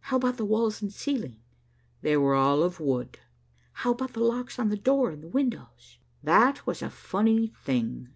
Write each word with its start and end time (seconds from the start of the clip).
"How 0.00 0.16
about 0.16 0.38
the 0.38 0.44
walls 0.44 0.82
and 0.82 0.92
ceiling?" 0.92 1.36
"They 2.02 2.16
were 2.16 2.34
all 2.34 2.64
of 2.64 2.80
wood." 2.80 3.20
"How 3.74 3.92
about 3.92 4.12
the 4.12 4.18
locks 4.24 4.58
on 4.58 4.70
the 4.70 4.76
door 4.76 5.10
and 5.12 5.32
windows?" 5.32 5.98
"That 6.20 6.66
was 6.66 6.82
a 6.82 6.90
funny 6.90 7.52
thing. 7.64 8.08